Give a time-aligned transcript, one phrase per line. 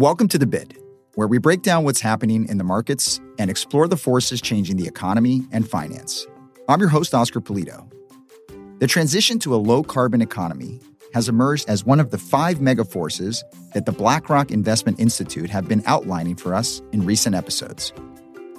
[0.00, 0.78] Welcome to The Bid,
[1.16, 4.86] where we break down what's happening in the markets and explore the forces changing the
[4.86, 6.26] economy and finance.
[6.70, 7.86] I'm your host, Oscar Pulido.
[8.78, 10.80] The transition to a low carbon economy
[11.12, 13.44] has emerged as one of the five mega forces
[13.74, 17.92] that the BlackRock Investment Institute have been outlining for us in recent episodes.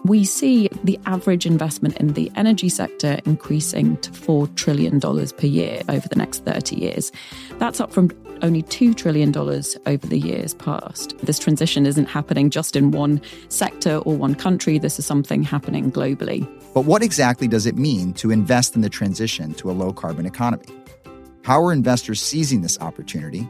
[0.04, 5.82] We see the average investment in the energy sector increasing to $4 trillion per year
[5.90, 7.12] over the next 30 years.
[7.58, 8.10] That's up from
[8.42, 11.18] only $2 trillion over the years past.
[11.20, 15.92] This transition isn't happening just in one sector or one country, this is something happening
[15.92, 16.48] globally.
[16.74, 20.26] But what exactly does it mean to invest in the transition to a low carbon
[20.26, 20.66] economy?
[21.44, 23.48] How are investors seizing this opportunity?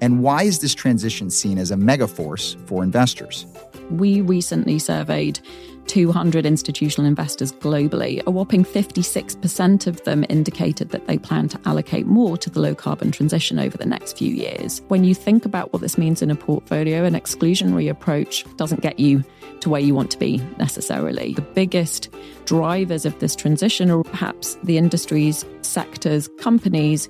[0.00, 3.46] And why is this transition seen as a megaforce for investors?
[3.90, 5.38] We recently surveyed
[5.86, 8.22] 200 institutional investors globally.
[8.26, 12.74] A whopping 56% of them indicated that they plan to allocate more to the low
[12.74, 14.82] carbon transition over the next few years.
[14.88, 18.98] When you think about what this means in a portfolio, an exclusionary approach doesn't get
[18.98, 19.24] you
[19.60, 21.34] to where you want to be necessarily.
[21.34, 22.08] The biggest
[22.46, 27.08] drivers of this transition are perhaps the industries, sectors, companies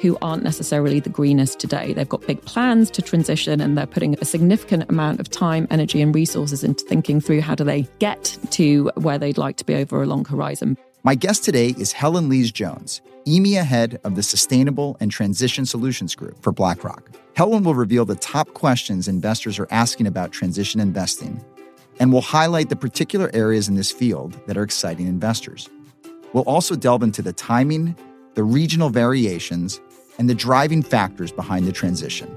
[0.00, 1.92] who aren't necessarily the greenest today.
[1.92, 6.00] They've got big plans to transition and they're putting a significant amount of time, energy,
[6.00, 9.74] and resources into thinking through how do they get to where they'd like to be
[9.74, 10.76] over a long horizon.
[11.04, 16.14] My guest today is Helen Lees Jones, EMEA head of the Sustainable and Transition Solutions
[16.14, 17.10] Group for BlackRock.
[17.34, 21.44] Helen will reveal the top questions investors are asking about transition investing
[22.00, 25.68] and will highlight the particular areas in this field that are exciting investors.
[26.32, 27.96] We'll also delve into the timing,
[28.34, 29.80] the regional variations,
[30.18, 32.28] and the driving factors behind the transition.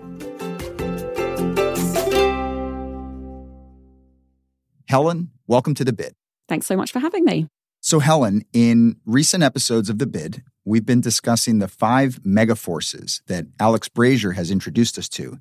[4.87, 6.13] Helen, welcome to the bid.
[6.49, 7.47] Thanks so much for having me.
[7.79, 13.21] So, Helen, in recent episodes of the bid, we've been discussing the five mega forces
[13.27, 15.39] that Alex Brazier has introduced us to.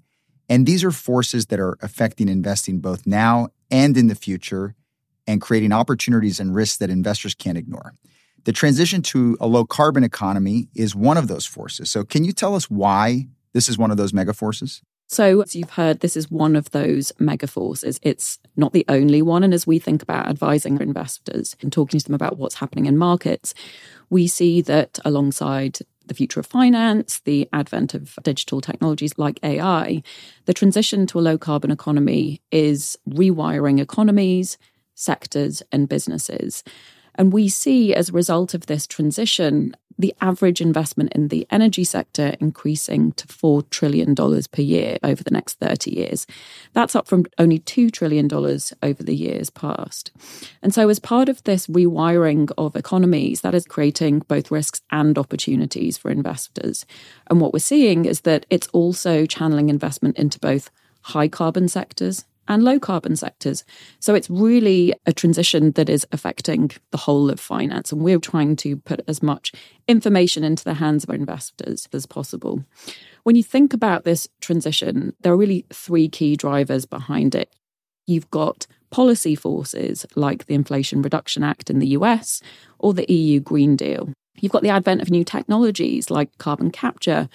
[0.48, 4.74] And these are forces that are affecting investing both now and in the future
[5.26, 7.92] and creating opportunities and risks that investors can't ignore.
[8.44, 11.90] The transition to a low carbon economy is one of those forces.
[11.90, 14.82] So, can you tell us why this is one of those mega forces?
[15.08, 17.98] So, as you've heard, this is one of those mega forces.
[18.02, 19.42] It's not the only one.
[19.42, 22.96] And as we think about advising investors and talking to them about what's happening in
[22.96, 23.52] markets,
[24.08, 30.02] we see that alongside the future of finance, the advent of digital technologies like AI,
[30.44, 34.58] the transition to a low carbon economy is rewiring economies,
[34.94, 36.62] sectors, and businesses.
[37.20, 41.84] And we see as a result of this transition, the average investment in the energy
[41.84, 46.26] sector increasing to $4 trillion per year over the next 30 years.
[46.72, 50.12] That's up from only $2 trillion over the years past.
[50.62, 55.18] And so, as part of this rewiring of economies, that is creating both risks and
[55.18, 56.86] opportunities for investors.
[57.26, 60.70] And what we're seeing is that it's also channeling investment into both
[61.02, 63.64] high carbon sectors and low carbon sectors.
[64.00, 67.92] So it's really a transition that is affecting the whole of finance.
[67.92, 69.52] And we're trying to put as much
[69.86, 72.64] information into the hands of our investors as possible.
[73.22, 77.54] When you think about this transition, there are really three key drivers behind it.
[78.08, 82.42] You've got policy forces like the Inflation Reduction Act in the US
[82.80, 84.12] or the EU Green Deal.
[84.40, 87.28] You've got the advent of new technologies like carbon capture.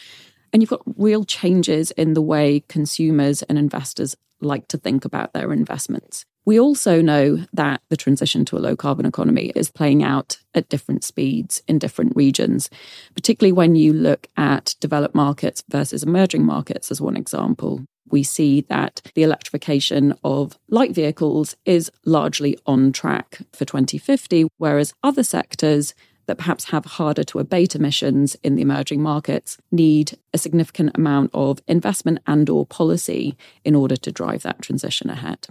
[0.51, 5.33] And you've got real changes in the way consumers and investors like to think about
[5.33, 6.25] their investments.
[6.45, 10.69] We also know that the transition to a low carbon economy is playing out at
[10.69, 12.69] different speeds in different regions,
[13.15, 17.83] particularly when you look at developed markets versus emerging markets, as one example.
[18.07, 24.93] We see that the electrification of light vehicles is largely on track for 2050, whereas
[25.01, 25.95] other sectors
[26.27, 31.31] that perhaps have harder to abate emissions in the emerging markets need a significant amount
[31.33, 35.47] of investment and or policy in order to drive that transition ahead.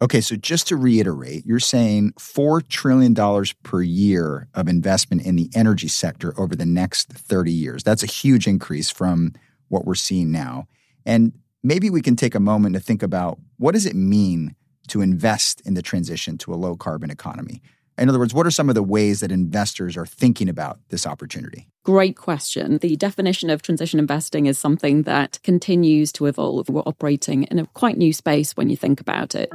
[0.00, 3.16] Okay, so just to reiterate, you're saying $4 trillion
[3.64, 7.82] per year of investment in the energy sector over the next 30 years.
[7.82, 9.32] That's a huge increase from
[9.68, 10.68] what we're seeing now.
[11.04, 11.32] And
[11.64, 14.54] maybe we can take a moment to think about what does it mean
[14.86, 17.60] to invest in the transition to a low carbon economy?
[17.98, 21.06] In other words, what are some of the ways that investors are thinking about this
[21.06, 21.66] opportunity?
[21.84, 22.78] Great question.
[22.78, 26.68] The definition of transition investing is something that continues to evolve.
[26.68, 29.50] We're operating in a quite new space when you think about it.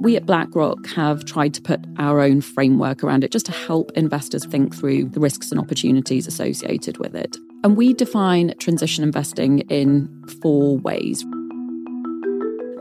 [0.00, 3.90] We at BlackRock have tried to put our own framework around it just to help
[3.96, 7.36] investors think through the risks and opportunities associated with it.
[7.64, 10.08] And we define transition investing in
[10.40, 11.24] four ways.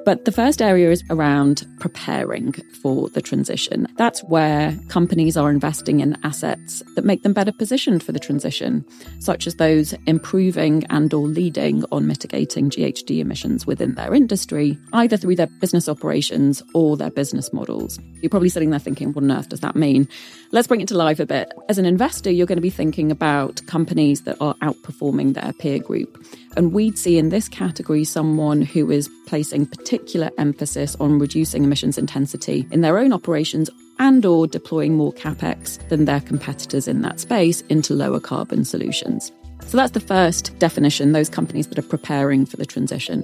[0.06, 2.54] But the first area is around preparing
[2.84, 3.88] for the transition.
[3.98, 8.86] That's where companies are investing in assets that make them better positioned for the transition,
[9.20, 15.18] such as those improving and or leading on mitigating GHG emissions within their industry, either
[15.18, 18.00] through their business operations or their business models.
[18.22, 20.08] You're probably sitting there thinking, what on earth does that mean?
[20.52, 21.52] Let's bring it to life a bit.
[21.68, 25.80] As an investor, you're going to be thinking about companies that are outperforming their peer
[25.80, 26.24] group.
[26.56, 29.95] And we'd see in this category someone who is placing particular
[30.38, 33.70] emphasis on reducing emissions intensity in their own operations
[34.00, 39.32] and or deploying more capex than their competitors in that space into lower carbon solutions.
[39.68, 43.24] So that's the first definition, those companies that are preparing for the transition.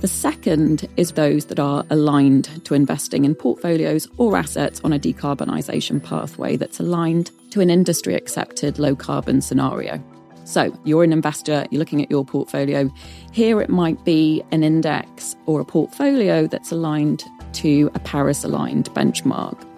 [0.00, 4.98] The second is those that are aligned to investing in portfolios or assets on a
[4.98, 10.02] decarbonisation pathway that's aligned to an industry accepted low carbon scenario.
[10.44, 12.90] So, you're an investor, you're looking at your portfolio.
[13.32, 17.24] Here it might be an index or a portfolio that's aligned
[17.54, 19.68] to a Paris aligned benchmark.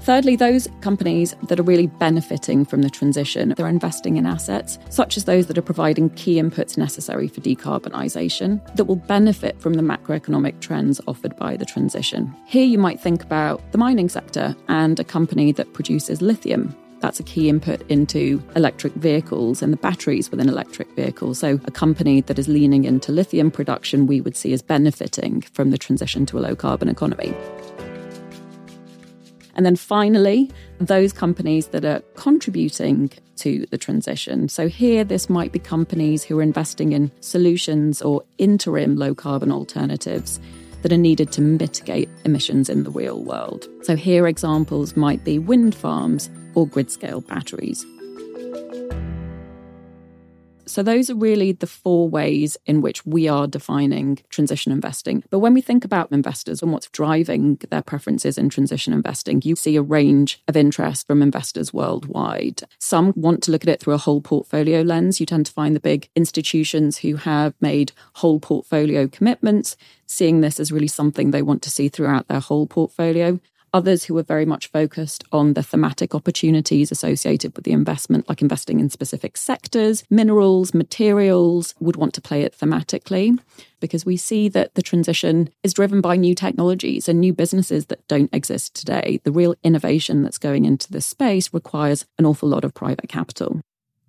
[0.00, 5.18] Thirdly, those companies that are really benefiting from the transition, they're investing in assets such
[5.18, 9.82] as those that are providing key inputs necessary for decarbonisation that will benefit from the
[9.82, 12.34] macroeconomic trends offered by the transition.
[12.46, 17.18] Here you might think about the mining sector and a company that produces lithium that's
[17.18, 21.38] a key input into electric vehicles and the batteries within electric vehicles.
[21.38, 25.70] So, a company that is leaning into lithium production, we would see as benefiting from
[25.70, 27.34] the transition to a low carbon economy.
[29.54, 34.48] And then finally, those companies that are contributing to the transition.
[34.48, 39.50] So here, this might be companies who are investing in solutions or interim low carbon
[39.50, 40.40] alternatives
[40.82, 43.68] that are needed to mitigate emissions in the real world.
[43.82, 47.84] So here, examples might be wind farms or grid scale batteries.
[50.70, 55.24] So, those are really the four ways in which we are defining transition investing.
[55.28, 59.56] But when we think about investors and what's driving their preferences in transition investing, you
[59.56, 62.62] see a range of interest from investors worldwide.
[62.78, 65.18] Some want to look at it through a whole portfolio lens.
[65.18, 69.76] You tend to find the big institutions who have made whole portfolio commitments,
[70.06, 73.40] seeing this as really something they want to see throughout their whole portfolio
[73.72, 78.42] others who are very much focused on the thematic opportunities associated with the investment, like
[78.42, 83.38] investing in specific sectors, minerals, materials, would want to play it thematically
[83.80, 88.06] because we see that the transition is driven by new technologies and new businesses that
[88.08, 89.20] don't exist today.
[89.24, 93.60] The real innovation that's going into this space requires an awful lot of private capital.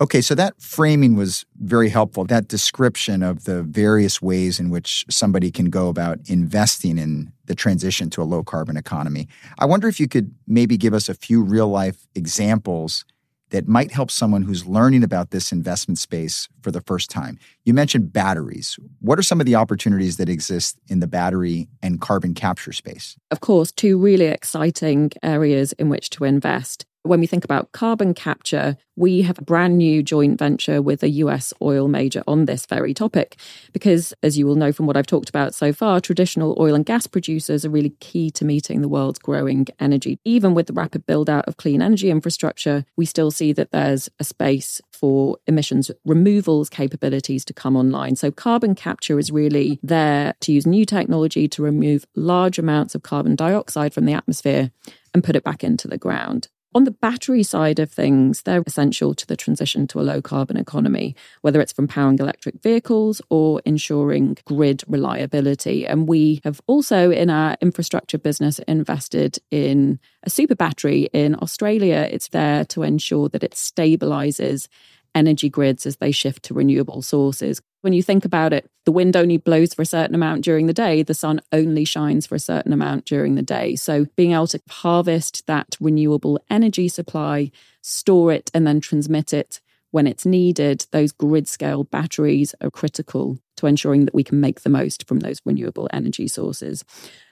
[0.02, 2.26] Okay, so that framing was very helpful.
[2.26, 7.54] That description of the various ways in which somebody can go about investing in the
[7.54, 9.28] transition to a low carbon economy.
[9.60, 13.06] I wonder if you could maybe give us a few real life examples
[13.52, 17.38] that might help someone who's learning about this investment space for the first time.
[17.66, 18.80] You mentioned batteries.
[19.02, 23.18] What are some of the opportunities that exist in the battery and carbon capture space?
[23.30, 26.86] Of course, two really exciting areas in which to invest.
[27.04, 31.10] When we think about carbon capture, we have a brand new joint venture with a
[31.10, 33.38] US oil major on this very topic.
[33.74, 36.86] Because, as you will know from what I've talked about so far, traditional oil and
[36.86, 40.20] gas producers are really key to meeting the world's growing energy.
[40.26, 44.08] Even with the rapid build out of clean energy infrastructure, we still see that there's
[44.20, 48.16] a space for emissions removals capabilities to come online.
[48.16, 53.02] So, carbon capture is really there to use new technology to remove large amounts of
[53.02, 54.70] carbon dioxide from the atmosphere
[55.16, 56.50] and put it back into the ground.
[56.74, 60.56] On the battery side of things, they're essential to the transition to a low carbon
[60.56, 65.86] economy, whether it's from powering electric vehicles or ensuring grid reliability.
[65.86, 72.08] And we have also, in our infrastructure business, invested in a super battery in Australia.
[72.10, 74.70] It's there to ensure that it stabilizes
[75.14, 77.62] energy grids as they shift to renewable sources.
[77.82, 80.74] When you think about it, the wind only blows for a certain amount during the
[80.74, 83.76] day, the sun only shines for a certain amount during the day.
[83.76, 89.62] So, being able to harvest that renewable energy supply, store it, and then transmit it
[89.90, 94.62] when it's needed, those grid scale batteries are critical to ensuring that we can make
[94.62, 96.86] the most from those renewable energy sources.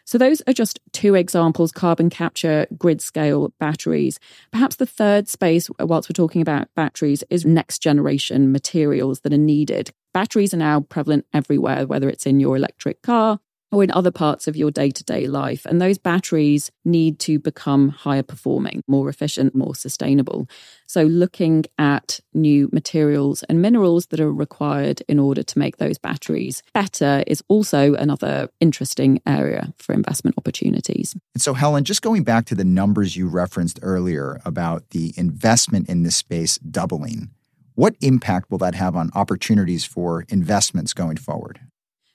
[0.04, 4.20] So, those are just two examples carbon capture, grid scale batteries.
[4.52, 9.38] Perhaps the third space, whilst we're talking about batteries, is next generation materials that are
[9.38, 9.92] needed.
[10.14, 13.40] Batteries are now prevalent everywhere, whether it's in your electric car,
[13.72, 15.66] or in other parts of your day to day life.
[15.66, 20.48] And those batteries need to become higher performing, more efficient, more sustainable.
[20.88, 25.98] So, looking at new materials and minerals that are required in order to make those
[25.98, 31.16] batteries better is also another interesting area for investment opportunities.
[31.36, 35.90] And so, Helen, just going back to the numbers you referenced earlier about the investment
[35.90, 37.30] in this space doubling,
[37.80, 41.62] what impact will that have on opportunities for investments going forward?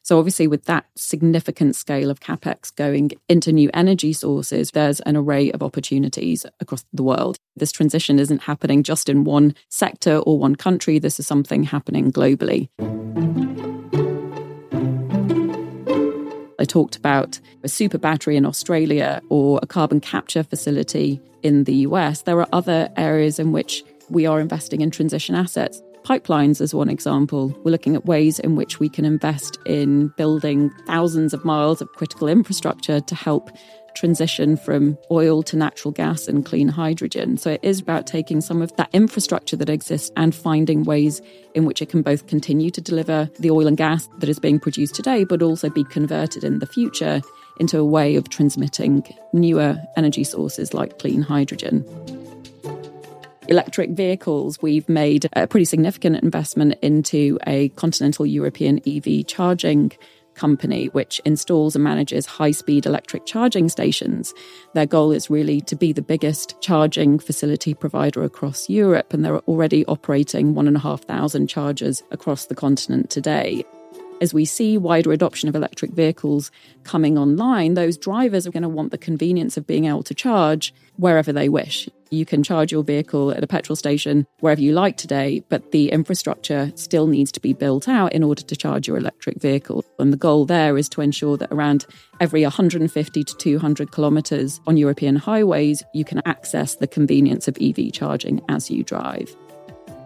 [0.02, 5.16] So, obviously, with that significant scale of capex going into new energy sources, there's an
[5.16, 7.38] array of opportunities across the world.
[7.56, 12.12] This transition isn't happening just in one sector or one country, this is something happening
[12.12, 12.68] globally.
[16.58, 21.74] I talked about a super battery in Australia or a carbon capture facility in the
[21.88, 22.22] US.
[22.22, 25.82] There are other areas in which we are investing in transition assets.
[26.04, 30.70] Pipelines, as one example, we're looking at ways in which we can invest in building
[30.86, 33.50] thousands of miles of critical infrastructure to help
[33.94, 37.36] transition from oil to natural gas and clean hydrogen.
[37.38, 41.22] So it is about taking some of that infrastructure that exists and finding ways
[41.54, 44.58] in which it can both continue to deliver the oil and gas that is being
[44.58, 47.22] produced today, but also be converted in the future
[47.60, 51.84] into a way of transmitting newer energy sources like clean hydrogen
[53.48, 59.92] electric vehicles, we've made a pretty significant investment into a continental European EV charging
[60.34, 64.34] company which installs and manages high speed electric charging stations.
[64.74, 69.38] Their goal is really to be the biggest charging facility provider across Europe, and they're
[69.40, 73.64] already operating 1,500 chargers across the continent today.
[74.20, 76.50] As we see wider adoption of electric vehicles
[76.84, 80.72] coming online, those drivers are going to want the convenience of being able to charge
[80.96, 81.88] wherever they wish.
[82.10, 85.90] You can charge your vehicle at a petrol station wherever you like today, but the
[85.90, 89.84] infrastructure still needs to be built out in order to charge your electric vehicle.
[89.98, 91.84] And the goal there is to ensure that around
[92.20, 97.92] every 150 to 200 kilometres on European highways, you can access the convenience of EV
[97.92, 99.34] charging as you drive.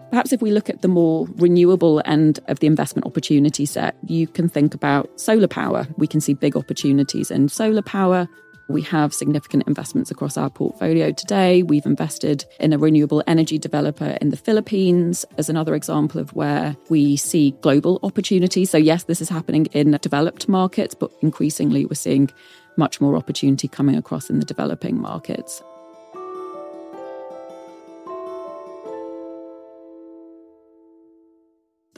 [0.09, 4.27] Perhaps if we look at the more renewable end of the investment opportunity set, you
[4.27, 5.87] can think about solar power.
[5.97, 8.27] We can see big opportunities in solar power.
[8.69, 11.63] We have significant investments across our portfolio today.
[11.63, 16.77] We've invested in a renewable energy developer in the Philippines as another example of where
[16.87, 18.69] we see global opportunities.
[18.69, 22.29] So, yes, this is happening in developed markets, but increasingly we're seeing
[22.77, 25.63] much more opportunity coming across in the developing markets.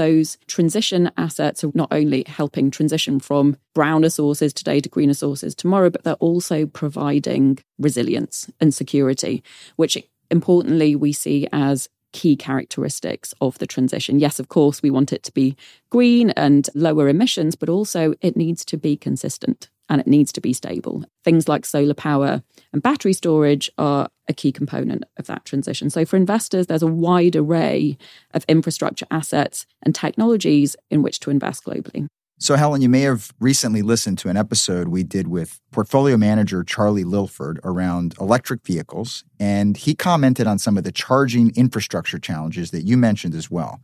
[0.01, 5.53] Those transition assets are not only helping transition from browner sources today to greener sources
[5.53, 9.43] tomorrow, but they're also providing resilience and security,
[9.75, 9.99] which
[10.31, 14.19] importantly we see as key characteristics of the transition.
[14.19, 15.55] Yes, of course, we want it to be
[15.91, 20.41] green and lower emissions, but also it needs to be consistent and it needs to
[20.41, 21.05] be stable.
[21.23, 22.41] Things like solar power
[22.73, 25.91] and battery storage are a key component of that transition.
[25.91, 27.97] So, for investors, there's a wide array
[28.33, 32.07] of infrastructure assets and technologies in which to invest globally.
[32.39, 36.63] So, Helen, you may have recently listened to an episode we did with portfolio manager
[36.63, 42.71] Charlie Lilford around electric vehicles, and he commented on some of the charging infrastructure challenges
[42.71, 43.79] that you mentioned as well.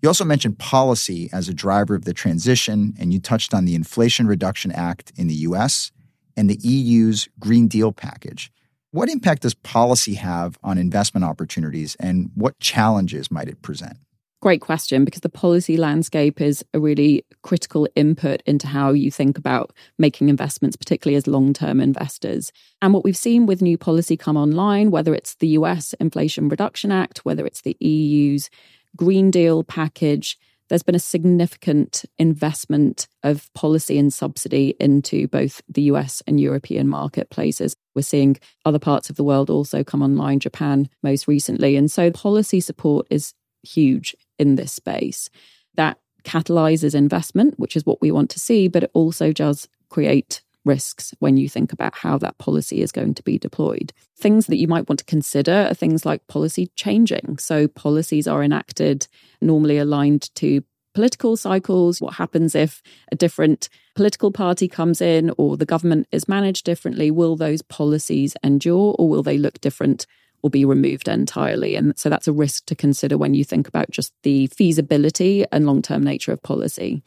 [0.00, 3.74] You also mentioned policy as a driver of the transition, and you touched on the
[3.74, 5.90] Inflation Reduction Act in the US
[6.36, 8.52] and the EU's Green Deal package.
[8.92, 13.96] What impact does policy have on investment opportunities, and what challenges might it present?
[14.42, 19.38] Great question, because the policy landscape is a really critical input into how you think
[19.38, 22.52] about making investments, particularly as long term investors.
[22.82, 26.92] And what we've seen with new policy come online, whether it's the US Inflation Reduction
[26.92, 28.50] Act, whether it's the EU's
[28.94, 35.82] Green Deal package, there's been a significant investment of policy and subsidy into both the
[35.82, 37.74] US and European marketplaces.
[37.94, 41.76] We're seeing other parts of the world also come online, Japan most recently.
[41.76, 45.28] And so policy support is huge in this space.
[45.74, 50.42] That catalyzes investment, which is what we want to see, but it also does create
[50.64, 53.92] risks when you think about how that policy is going to be deployed.
[54.16, 57.38] Things that you might want to consider are things like policy changing.
[57.38, 59.08] So, policies are enacted
[59.40, 60.62] normally aligned to
[60.94, 62.00] political cycles.
[62.00, 67.10] What happens if a different political party comes in or the government is managed differently?
[67.10, 70.06] Will those policies endure or will they look different
[70.42, 71.76] or be removed entirely?
[71.76, 75.66] And so that's a risk to consider when you think about just the feasibility and
[75.66, 77.02] long term nature of policy.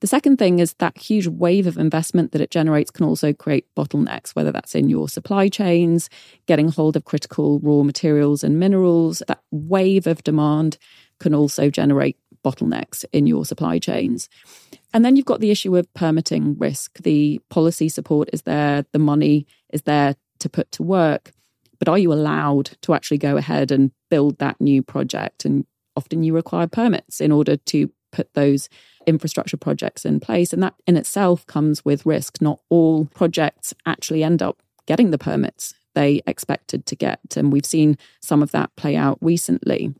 [0.00, 3.66] The second thing is that huge wave of investment that it generates can also create
[3.76, 6.08] bottlenecks, whether that's in your supply chains,
[6.46, 9.22] getting hold of critical raw materials and minerals.
[9.28, 10.78] That wave of demand
[11.18, 14.28] can also generate bottlenecks in your supply chains.
[14.92, 16.98] And then you've got the issue of permitting risk.
[16.98, 21.32] The policy support is there, the money is there to put to work.
[21.78, 25.44] But are you allowed to actually go ahead and build that new project?
[25.44, 25.64] And
[25.96, 28.68] often you require permits in order to put those
[29.06, 30.52] infrastructure projects in place.
[30.52, 32.42] And that in itself comes with risk.
[32.42, 37.20] Not all projects actually end up getting the permits they expected to get.
[37.36, 39.94] And we've seen some of that play out recently.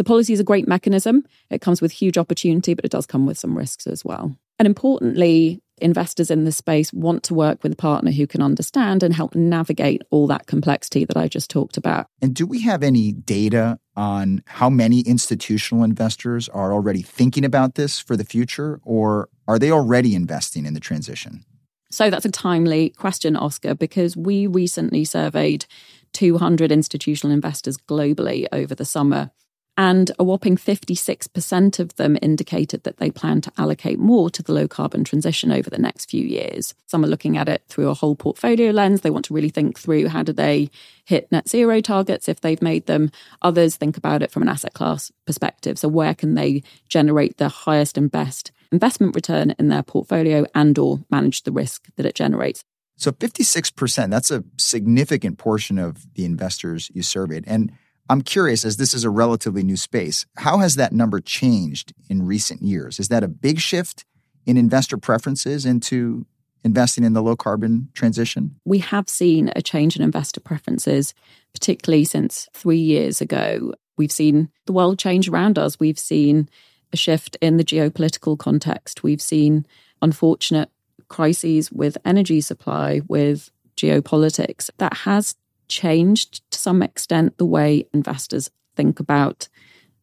[0.00, 1.26] So, policy is a great mechanism.
[1.50, 4.34] It comes with huge opportunity, but it does come with some risks as well.
[4.58, 9.02] And importantly, investors in this space want to work with a partner who can understand
[9.02, 12.06] and help navigate all that complexity that I just talked about.
[12.22, 17.74] And do we have any data on how many institutional investors are already thinking about
[17.74, 21.44] this for the future, or are they already investing in the transition?
[21.90, 25.66] So that's a timely question, Oscar, because we recently surveyed
[26.14, 29.30] 200 institutional investors globally over the summer.
[29.76, 34.52] And a whopping 56% of them indicated that they plan to allocate more to the
[34.52, 36.74] low carbon transition over the next few years.
[36.86, 39.00] Some are looking at it through a whole portfolio lens.
[39.00, 40.70] They want to really think through how do they
[41.04, 43.10] hit net zero targets if they've made them.
[43.42, 45.78] Others think about it from an asset class perspective.
[45.78, 50.78] So where can they generate the highest and best investment return in their portfolio and
[50.78, 52.64] or manage the risk that it generates?
[52.96, 57.44] So 56%, that's a significant portion of the investors you surveyed.
[57.46, 57.72] And
[58.10, 62.26] I'm curious, as this is a relatively new space, how has that number changed in
[62.26, 62.98] recent years?
[62.98, 64.04] Is that a big shift
[64.44, 66.26] in investor preferences into
[66.64, 68.56] investing in the low carbon transition?
[68.64, 71.14] We have seen a change in investor preferences,
[71.54, 73.74] particularly since three years ago.
[73.96, 75.78] We've seen the world change around us.
[75.78, 76.48] We've seen
[76.92, 79.04] a shift in the geopolitical context.
[79.04, 79.66] We've seen
[80.02, 80.68] unfortunate
[81.06, 84.68] crises with energy supply, with geopolitics.
[84.78, 85.36] That has
[85.70, 89.48] changed to some extent the way investors think about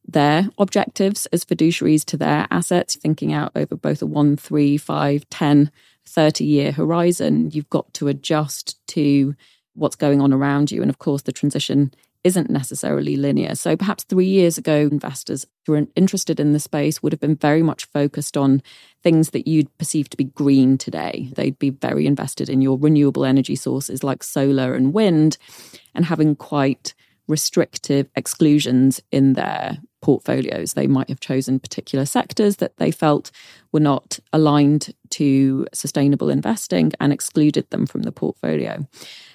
[0.07, 5.29] their objectives as fiduciaries to their assets, thinking out over both a one, three, five,
[5.29, 5.69] 10,
[6.05, 7.51] 30 year horizon.
[7.51, 9.35] You've got to adjust to
[9.73, 10.81] what's going on around you.
[10.81, 11.93] And of course, the transition
[12.27, 13.55] isn't necessarily linear.
[13.55, 17.37] So perhaps three years ago, investors who were interested in the space would have been
[17.37, 18.61] very much focused on
[19.01, 21.29] things that you'd perceive to be green today.
[21.33, 25.37] They'd be very invested in your renewable energy sources like solar and wind
[25.95, 26.93] and having quite
[27.29, 29.77] restrictive exclusions in their
[30.07, 30.71] portfolios.
[30.71, 33.29] They might have chosen particular sectors that they felt
[33.73, 38.87] were not aligned to sustainable investing and excluded them from the portfolio.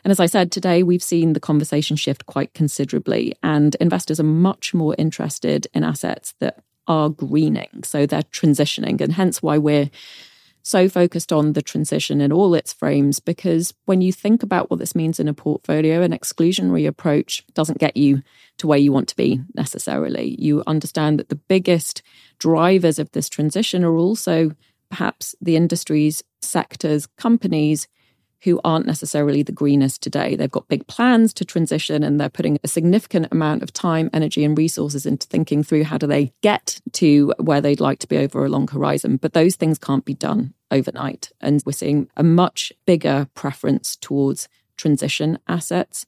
[0.02, 4.22] And as I said, today we've seen the conversation shift quite considerably, and investors are
[4.48, 7.82] much more interested in assets that are greening.
[7.84, 9.90] So they're transitioning, and hence why we're
[10.62, 14.78] so focused on the transition in all its frames because when you think about what
[14.78, 18.22] this means in a portfolio, an exclusionary approach doesn't get you
[18.58, 20.36] to where you want to be necessarily.
[20.38, 22.02] You understand that the biggest
[22.38, 24.52] drivers of this transition are also
[24.88, 27.88] perhaps the industries, sectors, companies
[28.42, 30.34] who aren't necessarily the greenest today.
[30.34, 34.44] They've got big plans to transition and they're putting a significant amount of time, energy,
[34.44, 38.18] and resources into thinking through how do they get to where they'd like to be
[38.18, 39.16] over a long horizon.
[39.16, 41.30] But those things can't be done overnight.
[41.40, 46.04] And we're seeing a much bigger preference towards transition assets.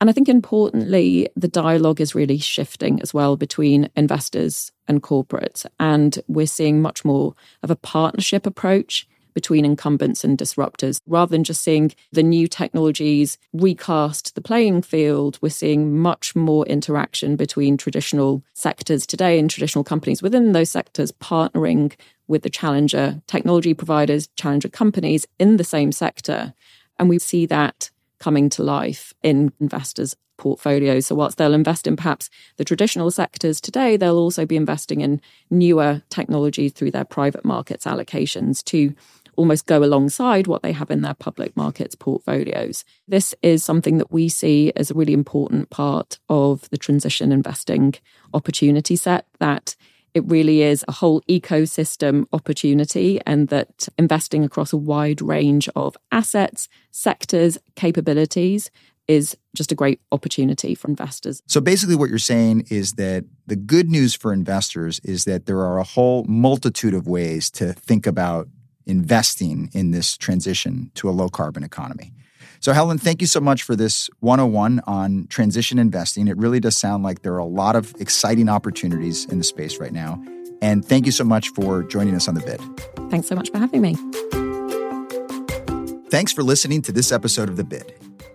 [0.00, 5.66] And I think importantly, the dialogue is really shifting as well between investors and corporates.
[5.78, 11.00] And we're seeing much more of a partnership approach between incumbents and disruptors.
[11.06, 16.66] Rather than just seeing the new technologies recast the playing field, we're seeing much more
[16.66, 21.92] interaction between traditional sectors today and traditional companies within those sectors partnering
[22.28, 26.54] with the challenger technology providers, challenger companies in the same sector.
[26.98, 31.06] And we see that coming to life in investors' portfolios.
[31.06, 35.20] So, whilst they'll invest in perhaps the traditional sectors today, they'll also be investing in
[35.50, 38.94] newer technology through their private markets allocations to
[39.36, 42.84] almost go alongside what they have in their public markets portfolios.
[43.08, 47.94] This is something that we see as a really important part of the transition investing
[48.34, 49.76] opportunity set that
[50.12, 55.96] it really is a whole ecosystem opportunity, and that investing across a wide range of
[56.10, 58.70] assets, sectors, capabilities
[59.06, 61.42] is just a great opportunity for investors.
[61.46, 65.58] So basically, what you're saying is that the good news for investors is that there
[65.58, 68.48] are a whole multitude of ways to think about
[68.90, 72.12] investing in this transition to a low carbon economy.
[72.62, 76.28] So, Helen, thank you so much for this 101 on transition investing.
[76.28, 79.78] It really does sound like there are a lot of exciting opportunities in the space
[79.78, 80.22] right now.
[80.60, 82.60] And thank you so much for joining us on the bid.
[83.10, 83.96] Thanks so much for having me.
[86.10, 87.94] Thanks for listening to this episode of The Bid.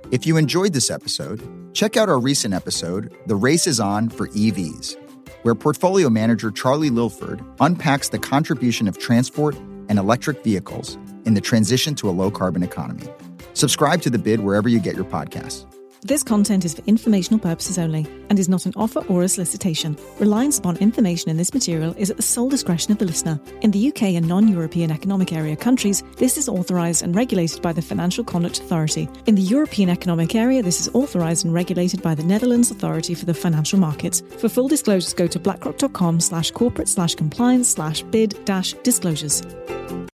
[0.09, 4.29] If you enjoyed this episode, check out our recent episode, The Race is On for
[4.29, 4.95] EVs,
[5.43, 9.55] where portfolio manager Charlie Lilford unpacks the contribution of transport
[9.89, 13.07] and electric vehicles in the transition to a low carbon economy.
[13.53, 15.65] Subscribe to the bid wherever you get your podcasts.
[16.05, 19.97] This content is for informational purposes only and is not an offer or a solicitation.
[20.19, 23.39] Reliance upon information in this material is at the sole discretion of the listener.
[23.63, 27.73] In the UK and non European Economic Area countries, this is authorised and regulated by
[27.73, 29.09] the Financial Conduct Authority.
[29.25, 33.25] In the European Economic Area, this is authorised and regulated by the Netherlands Authority for
[33.25, 34.21] the Financial Markets.
[34.37, 39.41] For full disclosures, go to blackrock.com slash corporate slash compliance slash bid dash disclosures.